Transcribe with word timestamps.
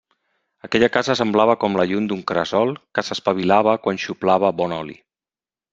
Aquella 0.67 0.87
casa 0.95 1.15
semblava 1.19 1.55
com 1.65 1.77
la 1.81 1.85
llum 1.91 2.09
d'un 2.13 2.25
cresol 2.33 2.75
que 2.99 3.07
s'espavilava 3.11 3.79
quan 3.87 4.05
xuplava 4.07 4.55
bon 4.63 4.77
oli. 4.81 4.99